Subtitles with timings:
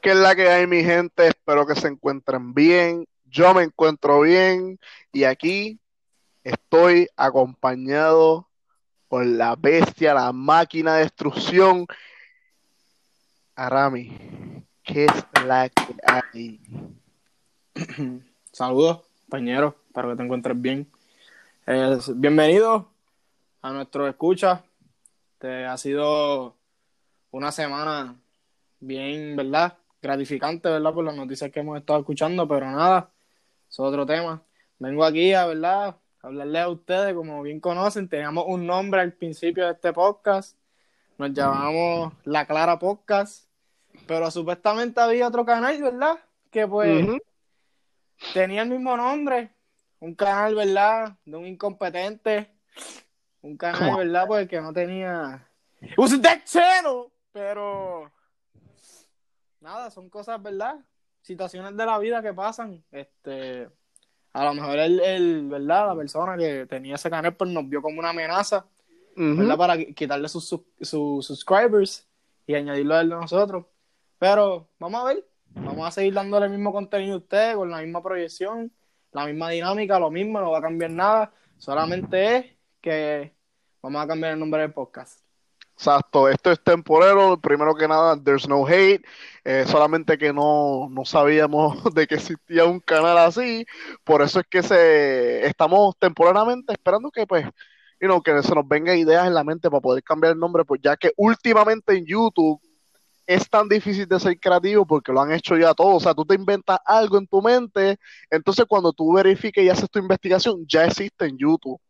[0.00, 1.28] ¿Qué es la que hay, mi gente?
[1.28, 3.06] Espero que se encuentren bien.
[3.24, 4.78] Yo me encuentro bien
[5.12, 5.78] y aquí
[6.44, 8.48] estoy acompañado
[9.08, 11.86] por la bestia, la máquina de destrucción.
[13.54, 16.60] Arami, ¿qué es la que hay?
[18.52, 19.74] Saludos, compañeros.
[19.88, 20.90] Espero que te encuentres bien.
[21.66, 22.90] Eh, bienvenido
[23.62, 24.64] a nuestro escucha.
[25.38, 26.56] Te ha sido
[27.30, 28.16] una semana
[28.80, 29.78] bien, ¿verdad?
[30.06, 30.94] Gratificante, ¿verdad?
[30.94, 33.10] Por las noticias que hemos estado escuchando, pero nada,
[33.68, 34.40] es otro tema.
[34.78, 35.88] Vengo aquí a, ¿verdad?
[35.88, 40.56] A hablarles a ustedes, como bien conocen, teníamos un nombre al principio de este podcast,
[41.18, 43.48] nos llamamos La Clara Podcast,
[44.06, 46.20] pero supuestamente había otro canal, ¿verdad?
[46.52, 47.04] Que pues
[48.32, 49.50] tenía el mismo nombre,
[49.98, 51.16] un canal, ¿verdad?
[51.24, 52.48] De un incompetente,
[53.42, 54.26] un canal, ¿verdad?
[54.28, 55.48] Pues que no tenía...
[56.44, 58.10] Channel, pero
[59.66, 60.76] nada, son cosas, ¿verdad?
[61.22, 62.84] Situaciones de la vida que pasan.
[62.92, 63.68] Este,
[64.32, 65.88] a lo mejor el, el ¿verdad?
[65.88, 68.64] La persona que tenía ese canal pues nos vio como una amenaza,
[69.16, 69.56] ¿verdad?
[69.56, 70.46] Para quitarle sus,
[70.80, 72.06] sus, subscribers
[72.46, 73.66] y añadirlo a él de nosotros.
[74.18, 77.80] Pero vamos a ver, vamos a seguir dándole el mismo contenido a ustedes, con la
[77.80, 78.72] misma proyección,
[79.10, 81.32] la misma dinámica, lo mismo, no va a cambiar nada.
[81.58, 82.46] Solamente es
[82.80, 83.34] que
[83.82, 85.25] vamos a cambiar el nombre del podcast.
[85.78, 89.04] Exacto, esto es temporero, primero que nada, there's no hate,
[89.44, 93.66] eh, solamente que no, no, sabíamos de que existía un canal así,
[94.02, 97.44] por eso es que se estamos temporalmente esperando que pues,
[98.00, 100.64] you know, que se nos venga ideas en la mente para poder cambiar el nombre,
[100.64, 102.58] pues ya que últimamente en YouTube
[103.26, 106.24] es tan difícil de ser creativo porque lo han hecho ya todo, o sea, tú
[106.24, 107.98] te inventas algo en tu mente,
[108.30, 111.80] entonces cuando tú verifiques y haces tu investigación, ya existe en YouTube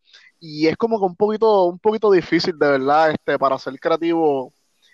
[0.41, 4.53] y es como que un poquito, un poquito difícil de verdad, este, para ser creativo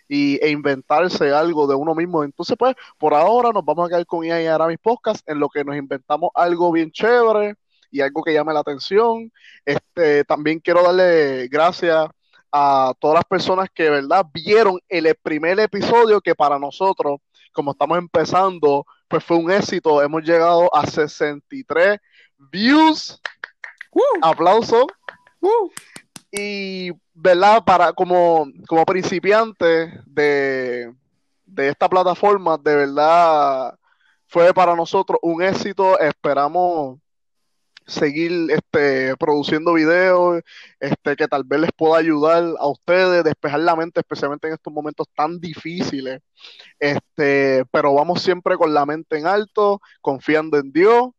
[0.09, 2.25] y, e inventarse algo de uno mismo.
[2.25, 5.49] Entonces, pues, por ahora nos vamos a quedar con IA y Aramis Podcast, en lo
[5.49, 7.55] que nos inventamos algo bien chévere
[7.91, 9.33] y algo que llame la atención.
[9.65, 12.09] Este, también quiero darle gracias
[12.53, 17.21] a todas las personas que, verdad, vieron el primer episodio que para nosotros,
[17.53, 20.03] como estamos empezando, pues fue un éxito.
[20.03, 21.99] Hemos llegado a 63
[22.39, 23.21] views.
[24.23, 24.87] Aplauso.
[25.43, 25.71] Uh.
[26.31, 27.63] y, ¿verdad?
[27.65, 30.95] Para, como, como principiante de,
[31.45, 33.77] de esta plataforma, de verdad
[34.27, 35.99] fue para nosotros un éxito.
[35.99, 36.99] Esperamos
[37.87, 40.43] seguir este, produciendo videos
[40.81, 44.73] este, que tal vez les pueda ayudar a ustedes, despejar la mente, especialmente en estos
[44.73, 46.21] momentos tan difíciles.
[46.79, 51.11] Este, pero vamos siempre con la mente en alto, confiando en Dios.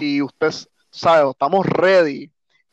[0.00, 0.52] Y usted
[0.90, 2.30] sabe, estamos ready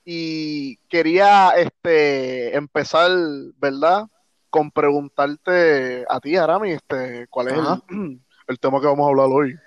[0.09, 3.12] y quería este empezar,
[3.57, 4.07] ¿verdad?
[4.50, 7.53] Con preguntarte a ti, Arami, este, ¿cuál es
[8.47, 9.59] el, tema que vamos a hablar hoy?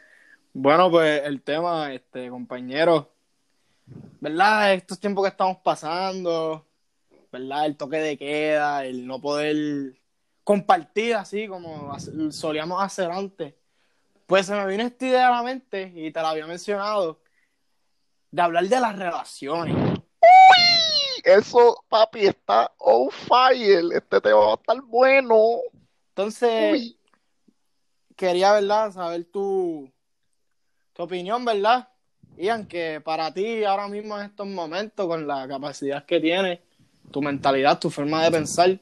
[0.54, 3.12] Bueno, pues el tema, este, compañero,
[4.18, 4.72] ¿verdad?
[4.72, 6.66] Estos tiempos que estamos pasando,
[7.30, 7.66] ¿verdad?
[7.66, 9.94] El toque de queda, el no poder
[10.42, 11.94] compartir así como
[12.30, 13.52] solíamos hacer antes.
[14.26, 17.20] Pues se me vino esta idea a la mente y te la había mencionado,
[18.30, 19.89] de hablar de las relaciones
[21.24, 23.84] eso, papi, está on fire.
[23.94, 25.60] Este tema va a estar bueno.
[26.10, 26.94] Entonces,
[28.16, 28.92] quería, ¿verdad?
[28.92, 29.90] Saber tu,
[30.92, 31.88] tu opinión, ¿verdad?
[32.36, 36.60] Ian, que para ti ahora mismo en estos momentos, con la capacidad que tienes,
[37.10, 38.78] tu mentalidad, tu forma de pensar,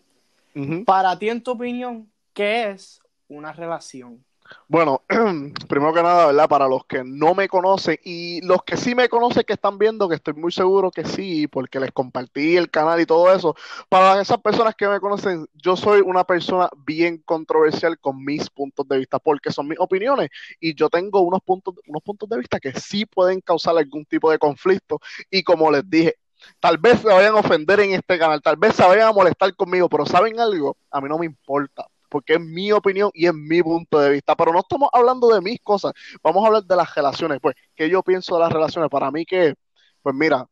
[0.85, 4.25] para ti, en tu opinión, ¿qué es una relación?
[4.67, 5.03] Bueno,
[5.69, 6.49] primero que nada, ¿verdad?
[6.49, 10.09] Para los que no me conocen y los que sí me conocen que están viendo,
[10.09, 13.55] que estoy muy seguro que sí, porque les compartí el canal y todo eso.
[13.89, 18.87] Para esas personas que me conocen, yo soy una persona bien controversial con mis puntos
[18.89, 22.61] de vista, porque son mis opiniones y yo tengo unos puntos, unos puntos de vista
[22.61, 24.99] que sí pueden causar algún tipo de conflicto.
[25.31, 26.15] Y como les dije,
[26.61, 29.55] tal vez se vayan a ofender en este canal, tal vez se vayan a molestar
[29.57, 30.77] conmigo, pero ¿saben algo?
[30.91, 34.35] A mí no me importa porque es mi opinión y es mi punto de vista.
[34.37, 35.93] Pero no estamos hablando de mis cosas,
[36.23, 37.39] vamos a hablar de las relaciones.
[37.41, 38.91] Pues, ¿qué yo pienso de las relaciones?
[38.91, 39.55] Para mí que,
[40.03, 40.47] pues mira,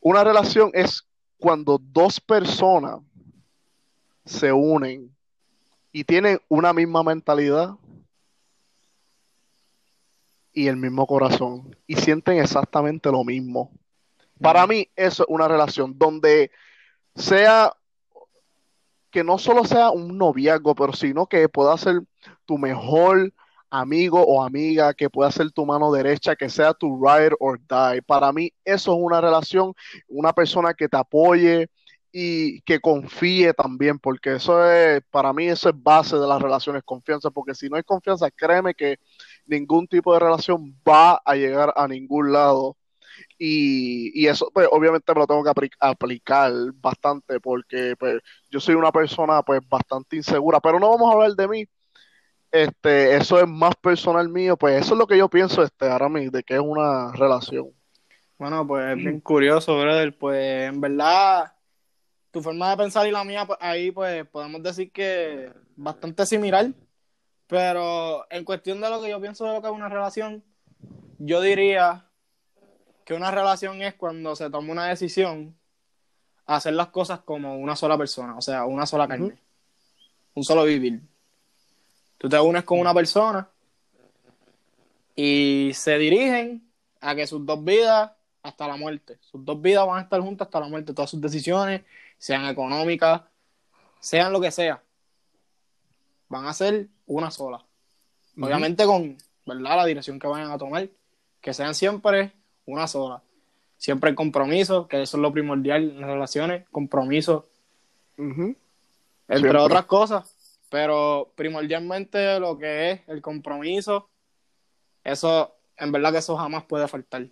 [0.00, 1.02] una relación es
[1.38, 3.00] cuando dos personas
[4.24, 5.14] se unen
[5.92, 7.76] y tienen una misma mentalidad
[10.52, 13.72] y el mismo corazón y sienten exactamente lo mismo.
[14.40, 16.50] Para mí eso es una relación donde
[17.14, 17.72] sea
[19.14, 22.02] que no solo sea un noviazgo, pero sino que pueda ser
[22.46, 23.32] tu mejor
[23.70, 28.02] amigo o amiga, que pueda ser tu mano derecha, que sea tu ride or die.
[28.02, 29.72] Para mí eso es una relación,
[30.08, 31.68] una persona que te apoye
[32.10, 36.82] y que confíe también, porque eso es, para mí eso es base de las relaciones,
[36.84, 38.96] confianza, porque si no hay confianza, créeme que
[39.46, 42.76] ningún tipo de relación va a llegar a ningún lado.
[43.38, 48.20] Y, y eso, pues, obviamente me lo tengo que aplicar bastante, porque pues,
[48.50, 51.66] yo soy una persona, pues, bastante insegura, pero no vamos a hablar de mí.
[52.52, 56.08] Este, eso es más personal mío, pues eso es lo que yo pienso, este, ahora
[56.08, 57.70] mismo, de que es una relación.
[58.38, 60.16] Bueno, pues bien curioso, brother.
[60.16, 61.52] Pues en verdad,
[62.30, 66.70] tu forma de pensar y la mía, pues, ahí pues podemos decir que bastante similar.
[67.46, 70.42] Pero en cuestión de lo que yo pienso de lo que es una relación,
[71.18, 72.08] yo diría
[73.04, 75.54] que una relación es cuando se toma una decisión
[76.46, 79.36] hacer las cosas como una sola persona, o sea, una sola carne,
[80.34, 81.00] un solo vivir.
[82.18, 83.48] Tú te unes con una persona
[85.14, 86.70] y se dirigen
[87.00, 88.12] a que sus dos vidas
[88.42, 91.20] hasta la muerte, sus dos vidas van a estar juntas hasta la muerte, todas sus
[91.20, 91.82] decisiones,
[92.18, 93.22] sean económicas,
[94.00, 94.82] sean lo que sea,
[96.28, 97.64] van a ser una sola.
[98.38, 99.16] Obviamente con,
[99.46, 99.76] ¿verdad?
[99.76, 100.88] La dirección que vayan a tomar,
[101.40, 102.32] que sean siempre
[102.66, 103.22] una sola.
[103.76, 107.46] Siempre el compromiso, que eso es lo primordial en las relaciones, compromiso.
[108.16, 114.08] Entre otras cosas, pero primordialmente lo que es el compromiso,
[115.02, 117.26] eso, en verdad que eso jamás puede faltar.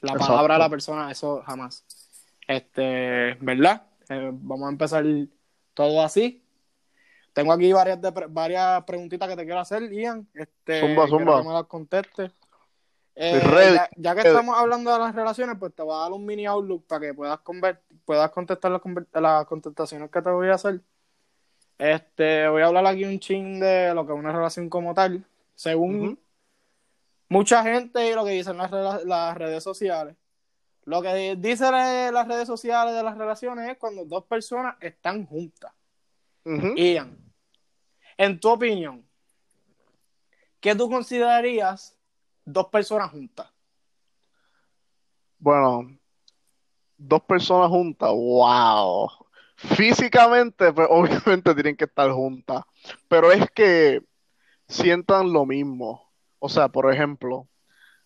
[0.00, 1.84] La palabra de la persona, eso jamás.
[2.46, 3.82] Este, ¿verdad?
[4.08, 5.04] Eh, vamos a empezar
[5.74, 6.42] todo así.
[7.32, 7.98] Tengo aquí varias,
[8.30, 10.26] varias preguntitas que te quiero hacer, Ian.
[10.34, 11.40] Este, zumba, zumba.
[11.40, 12.30] Que me las conteste.
[13.20, 16.46] Eh, ya, que estamos hablando de las relaciones, pues te voy a dar un mini
[16.46, 17.40] outlook para que puedas,
[18.04, 18.80] puedas contestar las,
[19.12, 20.80] las contestaciones que te voy a hacer.
[21.78, 25.24] Este, voy a hablar aquí un ching de lo que es una relación como tal.
[25.56, 26.16] Según
[27.28, 28.70] mucha gente y lo que dicen las,
[29.04, 30.14] las redes sociales,
[30.84, 35.72] lo que dicen las redes sociales de las relaciones es cuando dos personas están juntas.
[36.76, 37.18] Ian,
[38.16, 39.04] en tu opinión,
[40.60, 41.97] ¿qué tú considerarías
[42.52, 43.46] dos personas juntas?
[45.38, 45.98] Bueno,
[46.96, 49.10] dos personas juntas, wow.
[49.56, 52.64] Físicamente, pues obviamente tienen que estar juntas,
[53.08, 54.02] pero es que
[54.66, 56.10] sientan lo mismo.
[56.38, 57.48] O sea, por ejemplo,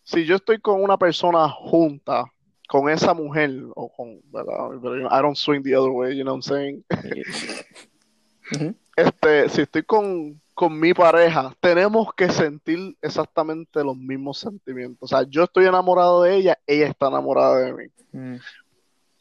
[0.02, 2.24] si yo estoy con una persona junta,
[2.68, 6.82] con esa mujer, o con, I don't swing the other way, you know what I'm
[6.82, 6.84] saying?
[8.94, 14.98] Este, si estoy con, mi pareja, tenemos que sentir exactamente los mismos sentimientos.
[15.00, 17.84] O sea, yo estoy enamorado de ella, ella está enamorada de mí.
[18.12, 18.36] Mm.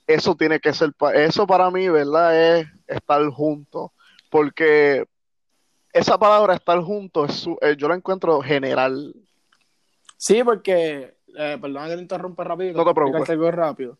[0.08, 2.60] Eso tiene que ser, eso para mí, ¿verdad?
[2.60, 3.92] Es estar juntos.
[4.30, 5.06] Porque
[5.94, 9.14] esa palabra estar juntos, eh, yo la encuentro general.
[10.18, 12.74] Sí, porque eh, perdona que te interrumpa rápido.
[12.74, 13.56] No te preocupes.
[13.56, 13.98] rápido.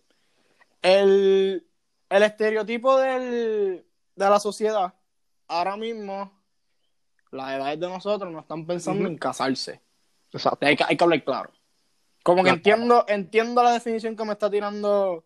[0.82, 1.66] El,
[2.10, 3.86] estereotipo del,
[4.16, 4.94] de la sociedad,
[5.48, 6.41] ahora mismo,
[7.32, 9.82] las edades de nosotros no están pensando en casarse.
[10.32, 10.66] Exacto.
[10.66, 11.52] Hay que, hay que hablar claro.
[12.24, 15.24] Como que entiendo, entiendo la definición que me está tirando,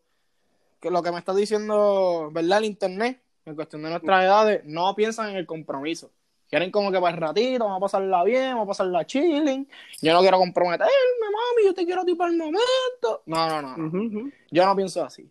[0.80, 2.60] que lo que me está diciendo, ¿verdad?
[2.60, 6.12] El internet, en cuestión de nuestras edades, no piensan en el compromiso.
[6.50, 9.68] Quieren como que para el ratito, vamos a pasarla bien, vamos a pasarla chilling.
[10.01, 10.92] Yo no quiero comprometerme,
[11.22, 13.24] mami, yo te quiero a ti para el momento.
[13.25, 14.31] No, no, no.
[14.51, 15.30] Yo no pienso así.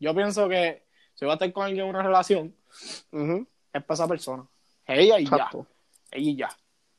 [0.00, 0.82] Yo pienso que
[1.14, 2.54] si voy a estar con alguien en una relación,
[3.72, 4.46] es para esa persona.
[4.86, 5.48] Ella y ya.
[6.12, 6.48] Y ya.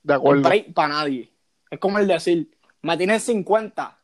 [0.04, 0.50] De acuerdo.
[0.74, 1.32] para nadie.
[1.70, 2.51] Es como el decir,
[2.82, 3.98] me tienes 50.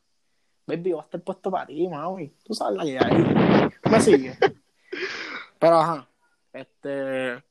[0.68, 2.34] Baby, va a estar puesto para ti, mami.
[2.44, 3.72] Tú sabes la idea.
[3.90, 4.38] Me sigue.
[5.60, 6.08] Pero ajá.
[6.52, 7.44] Este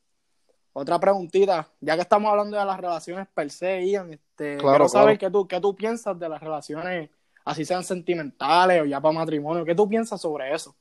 [0.76, 5.16] otra preguntita, ya que estamos hablando de las relaciones per se, Ian, este, quiero saber
[5.16, 7.10] qué, tú, qué tú piensas de las relaciones,
[7.44, 10.74] así sean sentimentales o ya para matrimonio, ¿qué tú piensas sobre eso?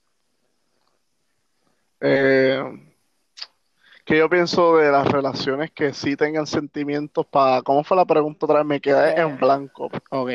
[2.01, 2.92] Eh,
[4.05, 7.61] que yo pienso de las relaciones que sí tengan sentimientos para...
[7.61, 8.65] ¿Cómo fue la pregunta otra vez?
[8.65, 9.89] Me quedé en blanco.
[10.09, 10.29] Ok.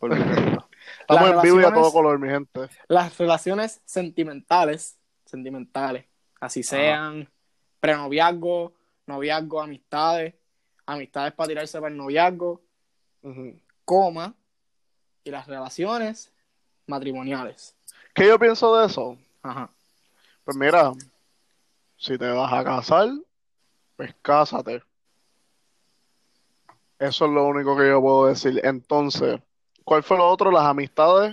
[1.00, 2.68] Estamos en vivo y a todo color, mi gente.
[2.88, 6.06] Las relaciones sentimentales, sentimentales,
[6.40, 7.28] así sean
[7.80, 8.72] prenoviazgo,
[9.06, 10.34] noviazgo, amistades,
[10.86, 12.62] amistades para tirarse para el noviazgo,
[13.84, 14.34] coma,
[15.24, 16.32] y las relaciones
[16.86, 17.76] matrimoniales.
[18.14, 19.16] ¿Qué yo pienso de eso?
[19.42, 19.70] Ajá.
[20.44, 20.92] Pues mira,
[22.02, 23.08] si te vas a casar,
[23.94, 24.82] pues cásate.
[26.98, 28.60] Eso es lo único que yo puedo decir.
[28.64, 29.40] Entonces,
[29.84, 30.50] ¿cuál fue lo otro?
[30.50, 31.32] Las amistades.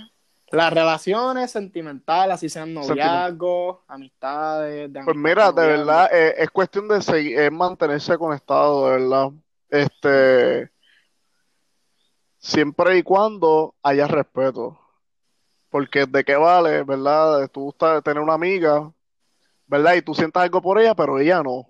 [0.52, 4.92] Las relaciones sentimentales, así sean noviazgos, amistades.
[5.06, 9.32] pues mira, de verdad, eh, es cuestión de seguir, es mantenerse conectado, de verdad.
[9.70, 10.72] Este,
[12.38, 14.80] siempre y cuando haya respeto.
[15.70, 17.50] Porque de qué vale, ¿verdad?
[17.52, 18.92] Tú tener una amiga,
[19.70, 19.96] ¿verdad?
[19.96, 21.70] Y tú sientas algo por ella, pero ella no.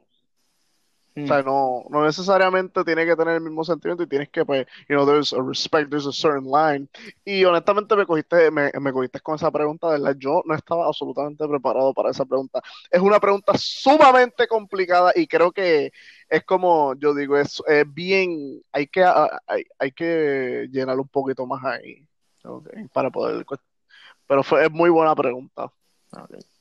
[1.15, 1.23] Mm.
[1.25, 4.65] O sea, no, no necesariamente tiene que tener el mismo sentimiento y tienes que, pues,
[4.87, 6.89] you know, there's a respect, there's a certain line.
[7.25, 10.15] Y honestamente me cogiste, me, me cogiste con esa pregunta, ¿verdad?
[10.17, 12.61] Yo no estaba absolutamente preparado para esa pregunta.
[12.89, 15.91] Es una pregunta sumamente complicada y creo que
[16.29, 21.45] es como, yo digo, es, es bien, hay que, hay, hay que llenar un poquito
[21.47, 22.07] más ahí
[22.43, 23.45] Ok, para poder,
[24.27, 25.71] pero fue, es muy buena pregunta.
[26.11, 26.58] ok.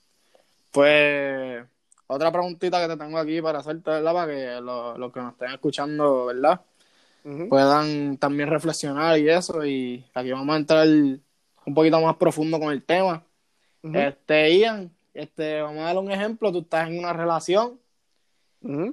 [0.79, 1.65] Pues
[2.07, 4.13] otra preguntita que te tengo aquí para hacerte, ¿verdad?
[4.13, 6.61] Para que lo- los que nos estén escuchando, ¿verdad?
[7.49, 9.67] Puedan también reflexionar y eso.
[9.67, 13.25] Y aquí vamos a entrar un poquito más profundo con el tema.
[13.93, 16.53] Este, Ian, este, vamos a darle un ejemplo.
[16.53, 17.81] Tú estás en una relación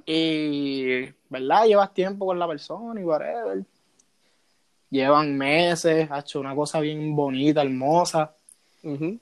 [0.04, 1.66] y, ¿verdad?
[1.66, 3.64] Llevas tiempo con la persona y whatever.
[4.90, 8.34] Llevan meses, ha hecho una cosa bien bonita, hermosa.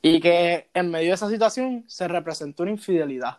[0.02, 3.38] Y que en medio de esa situación se representó una infidelidad.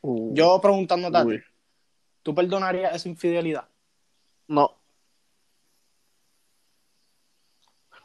[0.00, 1.40] Uh, Yo preguntándote a ti,
[2.22, 3.68] ¿tú perdonarías esa infidelidad?
[4.46, 4.78] No.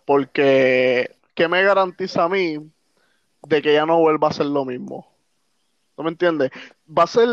[0.05, 2.57] Porque, ¿qué me garantiza a mí
[3.43, 5.13] de que ya no vuelva a ser lo mismo?
[5.97, 6.49] ¿No me entiendes?
[6.87, 7.27] Va a ser,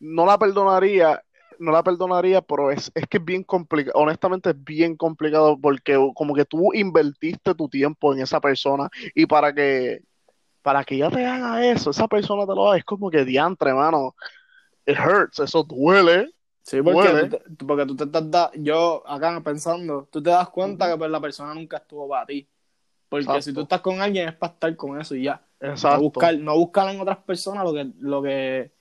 [0.00, 1.22] no la perdonaría,
[1.60, 5.96] no la perdonaría, pero es, es que es bien complicado, honestamente es bien complicado porque
[6.14, 10.02] como que tú invertiste tu tiempo en esa persona y para que,
[10.62, 13.74] para que ella te haga eso, esa persona te lo haga, es como que diantre,
[13.74, 14.14] mano.
[14.86, 16.30] It hurts, eso duele.
[16.62, 17.28] Sí, porque, Duele.
[17.28, 20.96] tú te, porque tú te estás da- yo acá pensando, tú te das cuenta que
[20.98, 22.48] pues, la persona nunca estuvo para ti.
[23.08, 23.42] Porque Exacto.
[23.42, 25.44] si tú estás con alguien es para estar con eso y ya.
[25.60, 26.00] No Exacto.
[26.00, 28.72] buscar, no buscar en otras personas lo que, lo que,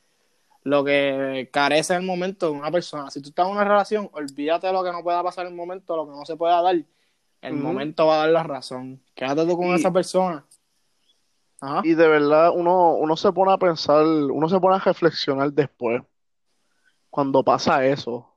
[0.64, 3.10] lo que carece en el momento de una persona.
[3.10, 5.58] Si tú estás en una relación, olvídate de lo que no pueda pasar en el
[5.58, 6.76] momento, lo que no se pueda dar.
[7.42, 9.02] El momento va a dar la razón.
[9.16, 10.46] Quédate tú con Y- esa persona.
[11.62, 11.82] Ajá.
[11.84, 16.02] Y de verdad uno, uno se pone a pensar, uno se pone a reflexionar después,
[17.10, 18.34] cuando pasa eso.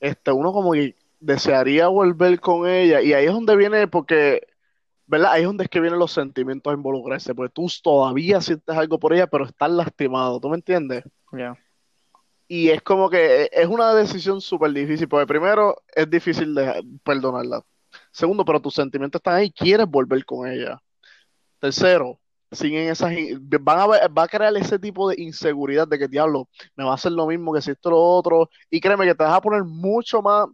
[0.00, 4.46] Este, uno como que desearía volver con ella, y ahí es donde viene, porque,
[5.08, 5.32] ¿verdad?
[5.32, 8.98] Ahí es donde es que vienen los sentimientos a involucrarse, porque tú todavía sientes algo
[8.98, 11.02] por ella, pero estás lastimado, ¿tú me entiendes?
[11.32, 11.56] Ya.
[12.46, 17.62] Y es como que es una decisión súper difícil, porque primero es difícil de perdonarla.
[18.12, 20.78] Segundo, pero tus sentimientos están ahí y quieres volver con ella.
[21.58, 22.20] Tercero,
[22.52, 23.12] siguen esas,
[23.60, 26.92] van a ver- va a crear ese tipo de inseguridad de que diablo, me va
[26.92, 28.48] a hacer lo mismo que si esto lo otro.
[28.70, 30.46] Y créeme que te vas a poner mucho más,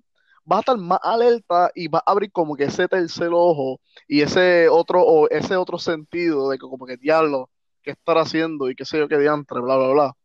[0.44, 4.20] vas a estar más alerta y vas a abrir como que ese tercer ojo y
[4.22, 7.50] ese otro, o ese otro sentido de que como que diablo,
[7.82, 8.68] ¿qué estar haciendo?
[8.70, 10.16] Y qué sé yo qué diantre, bla, bla, bla.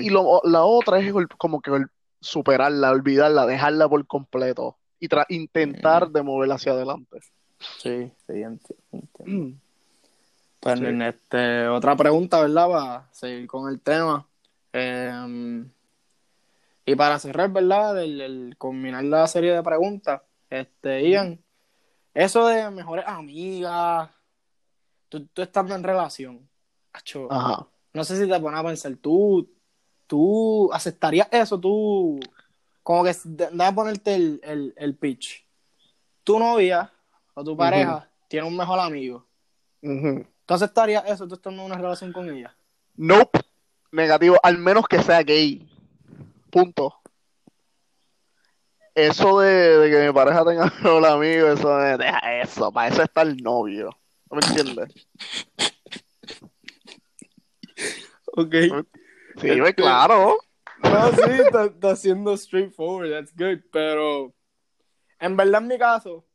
[0.00, 1.86] Y lo- la otra es el- como que el
[2.20, 7.20] superarla, olvidarla, dejarla por completo y tra- intentar de moverla hacia adelante.
[7.78, 9.44] Sí, sí, enti- entiendo.
[9.46, 9.58] Mm.
[10.60, 10.84] Pues, Sí.
[10.86, 12.68] en este, otra pregunta, ¿verdad?
[12.68, 14.26] Para seguir con el tema.
[14.72, 15.64] Eh,
[16.84, 18.02] y para cerrar, ¿verdad?
[18.02, 21.42] El, el culminar la serie de preguntas, este, Ian,
[22.14, 24.10] eso de mejores amigas,
[25.08, 26.48] tú, tú estando en relación,
[26.92, 27.66] acho, Ajá.
[27.92, 29.48] no sé si te pones a pensar, tú,
[30.06, 32.18] tú aceptarías eso, tú,
[32.82, 35.46] como que déjame ponerte el, el, el pitch.
[36.24, 36.92] Tu novia
[37.34, 39.26] o tu pareja tiene un mejor amigo.
[39.82, 40.24] Ujú.
[40.46, 42.54] ¿Tú aceptarías eso tú estando en una relación con ella?
[42.94, 43.40] Nope.
[43.90, 45.68] Negativo, al menos que sea gay.
[46.52, 47.00] Punto.
[48.94, 50.64] Eso de, de que mi pareja tenga
[50.96, 53.98] un amigo, eso de, deja eso, para eso está el novio.
[54.30, 55.08] ¿No me entiendes?
[58.36, 58.52] Ok.
[58.52, 60.36] Sí, Este- pues, claro.
[60.82, 64.34] No, sí, está, está siendo straightforward, that's good, pero
[65.20, 66.26] en verdad en mi caso,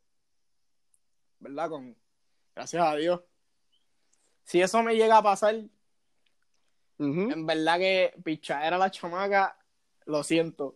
[1.39, 1.69] ¿verdad?
[1.69, 1.95] Con,
[2.55, 3.21] gracias a Dios,
[4.45, 5.55] si eso me llega a pasar,
[6.97, 9.56] en verdad que pichar a la chamaca,
[10.07, 10.75] lo siento.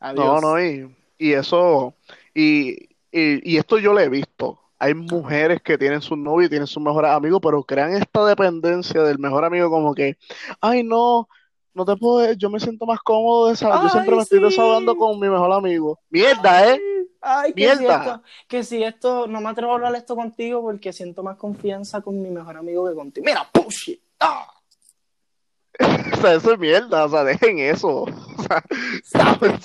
[0.00, 0.24] Adiós.
[0.24, 1.94] No, no, y, y eso,
[2.34, 2.72] y,
[3.10, 4.58] y, y esto yo lo he visto.
[4.78, 9.02] Hay mujeres que tienen su novio y tienen sus mejores amigos, pero crean esta dependencia
[9.02, 10.16] del mejor amigo como que,
[10.60, 11.28] ay no,
[11.72, 14.44] no te puedo, yo me siento más cómodo de esa, yo siempre me estoy sí.
[14.44, 16.00] desahogando con mi mejor amigo.
[16.10, 16.80] Mierda, ¿eh?
[17.20, 17.96] Ay, que si, Mierda.
[17.98, 22.00] esto, que si esto, no me atrevo a hablar esto contigo porque siento más confianza
[22.00, 23.24] con mi mejor amigo que contigo.
[23.24, 24.02] Mira, push it.
[24.18, 24.52] Ah,
[26.12, 28.04] O sea, eso es mierda, o sea, dejen eso.
[28.38, 28.62] O sea,
[29.04, 29.62] stop it.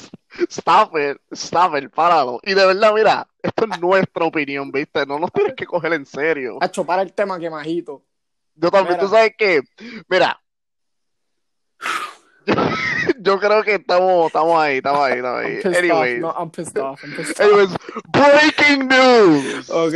[0.50, 2.40] stop it, stop it, páralo.
[2.44, 5.06] Y de verdad, mira, esto es nuestra opinión, ¿viste?
[5.06, 6.58] No nos tienes que coger en serio.
[6.62, 8.04] A chopar el tema que majito.
[8.56, 9.08] Yo también, Mira.
[9.08, 9.62] tú sabes que,
[10.08, 10.40] mira,
[12.46, 12.54] yo,
[13.20, 15.54] yo creo que estamos, estamos ahí, estamos ahí, estamos ahí.
[15.54, 16.36] I'm pissed Anyways, off.
[16.36, 17.04] No, I'm pissed off.
[17.04, 17.48] I'm pissed off.
[17.48, 17.78] anyways,
[18.12, 19.70] breaking news.
[19.70, 19.94] Ok.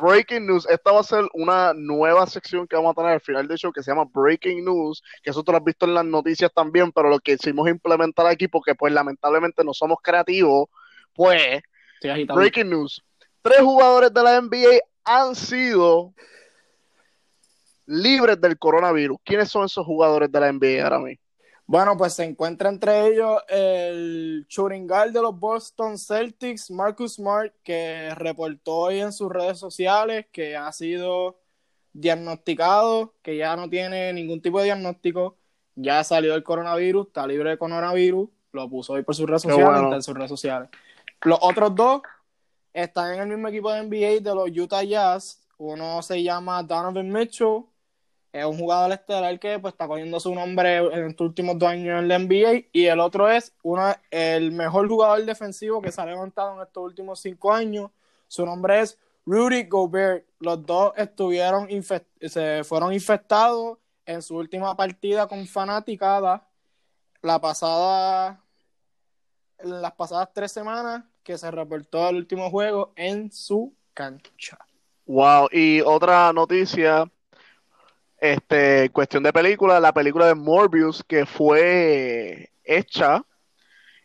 [0.00, 0.66] Breaking News.
[0.68, 3.72] Esta va a ser una nueva sección que vamos a tener al final del show
[3.72, 6.92] que se llama Breaking News, que eso tú lo has visto en las noticias también,
[6.92, 10.68] pero lo que hicimos implementar aquí, porque pues lamentablemente no somos creativos,
[11.12, 11.60] pues
[12.34, 13.02] Breaking News.
[13.42, 16.12] Tres jugadores de la NBA han sido
[17.86, 19.18] libres del coronavirus.
[19.24, 21.27] ¿Quiénes son esos jugadores de la NBA ahora mismo?
[21.68, 24.46] Bueno, pues se encuentra entre ellos el
[24.88, 30.56] guard de los Boston Celtics, Marcus Smart, que reportó hoy en sus redes sociales que
[30.56, 31.38] ha sido
[31.92, 35.36] diagnosticado, que ya no tiene ningún tipo de diagnóstico,
[35.74, 39.92] ya salió del coronavirus, está libre de coronavirus, lo puso hoy por sus redes sociales,
[39.92, 40.70] en sus redes sociales.
[41.20, 42.00] Los otros dos
[42.72, 47.12] están en el mismo equipo de NBA de los Utah Jazz, uno se llama Donovan
[47.12, 47.64] Mitchell
[48.32, 51.98] es un jugador estelar que pues, está cogiendo su nombre en estos últimos dos años
[51.98, 56.06] en la NBA y el otro es uno, el mejor jugador defensivo que se ha
[56.06, 57.90] levantado en estos últimos cinco años.
[58.26, 60.26] Su nombre es Rudy Gobert.
[60.40, 61.68] Los dos estuvieron
[62.20, 66.46] se fueron infectados en su última partida con fanaticada
[67.22, 68.42] la pasada
[69.62, 74.56] las pasadas tres semanas que se reportó el último juego en su cancha.
[75.06, 77.10] Wow, y otra noticia
[78.20, 83.22] este, cuestión de película, la película de Morbius que fue hecha,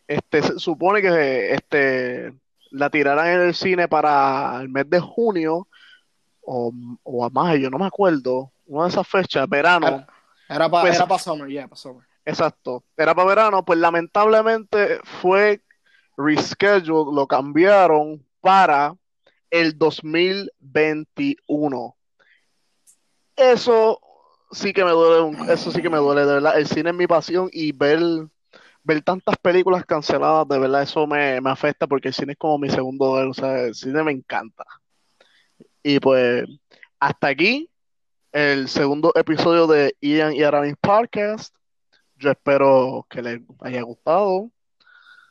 [0.06, 2.32] este, se supone que este,
[2.70, 5.66] la tirarán en el cine para el mes de junio
[6.42, 10.06] o, o a mayo, no me acuerdo, una de esas fechas, verano.
[10.48, 12.06] Era, para pues, summer, yeah, para summer.
[12.24, 15.60] Exacto, era para verano, pues lamentablemente fue
[16.16, 18.94] rescheduled, lo cambiaron para
[19.50, 21.96] el 2021.
[23.36, 24.00] Eso
[24.52, 26.58] sí que me duele, eso sí que me duele, de verdad.
[26.58, 28.00] El cine es mi pasión y ver,
[28.82, 32.70] ver tantas películas canceladas, de verdad, eso me, afecta porque el cine es como mi
[32.70, 34.64] segundo o sea, el cine me encanta.
[35.82, 36.44] Y pues,
[36.98, 37.70] hasta aquí
[38.32, 41.54] el segundo episodio de Ian y Aramis Podcast.
[42.16, 44.50] Yo espero que les haya gustado.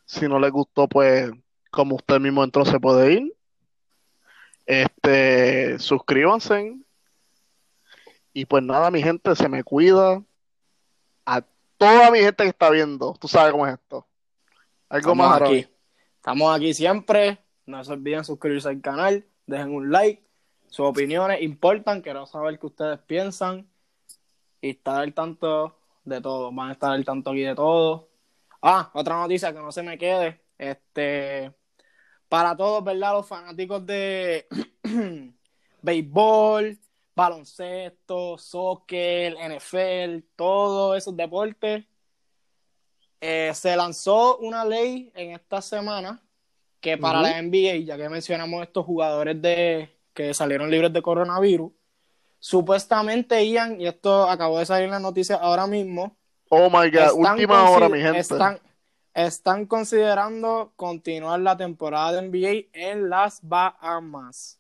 [0.06, 1.32] Si no les gustó, pues,
[1.72, 3.34] como usted mismo entró, se puede ir.
[4.66, 6.78] Este, suscríbanse,
[8.34, 10.24] y pues nada, mi gente, se me cuida.
[11.26, 11.42] A
[11.78, 14.08] toda mi gente que está viendo, tú sabes cómo es esto.
[14.90, 15.68] Algo Estamos más aquí.
[16.16, 17.40] Estamos aquí siempre.
[17.66, 20.24] No se olviden suscribirse al canal, dejen un like.
[20.68, 23.70] Sus opiniones importan, quiero saber qué ustedes piensan.
[24.62, 26.52] Y estar al tanto de todo.
[26.52, 28.10] Van a estar al tanto aquí de todo.
[28.62, 30.42] Ah, otra noticia que no se me quede.
[30.58, 31.54] Este,
[32.30, 33.14] para todos, ¿verdad?
[33.14, 34.48] Los fanáticos de
[35.82, 36.80] béisbol,
[37.16, 41.86] baloncesto, soccer, NFL, todos esos deportes.
[43.22, 46.22] Eh, se lanzó una ley en esta semana
[46.82, 51.72] que para la NBA, ya que mencionamos estos jugadores de que salieron libres de coronavirus,
[52.40, 56.18] supuestamente Ian, y esto acabó de salir en la noticia ahora mismo.
[56.50, 58.20] Oh my god, última hora, mi gente.
[58.20, 58.60] Están,
[59.14, 64.60] están considerando continuar la temporada de NBA en las Bahamas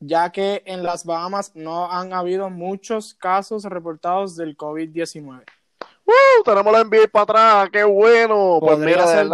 [0.00, 5.44] ya que en las Bahamas no han habido muchos casos reportados del COVID-19.
[6.04, 6.42] ¡Uh!
[6.44, 8.58] Tenemos la NBA para atrás, qué bueno.
[8.60, 9.28] Pues podría, ser,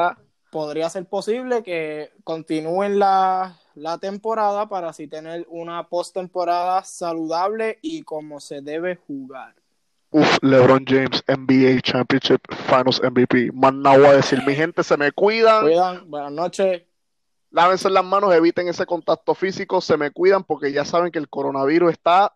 [0.50, 8.02] podría ser posible que continúen la, la temporada para así tener una postemporada saludable y
[8.02, 9.54] como se debe jugar.
[10.10, 13.50] Uf, LeBron James, NBA Championship Finals MVP.
[13.52, 15.62] Más nada voy a decir, mi gente, se me cuidan.
[15.62, 16.82] Cuidan, buenas noches
[17.54, 21.28] lávense las manos, eviten ese contacto físico, se me cuidan porque ya saben que el
[21.28, 22.34] coronavirus está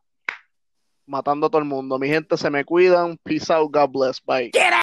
[1.06, 1.98] matando a todo el mundo.
[1.98, 3.18] Mi gente, se me cuidan.
[3.24, 4.22] Peace out, God bless.
[4.24, 4.52] Bye.